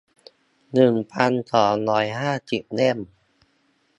[0.73, 2.99] หนึ่งพันสองร้อยห้าสิบ เล่ม